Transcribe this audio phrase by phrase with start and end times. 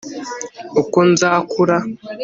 [0.81, 1.77] uko nzakura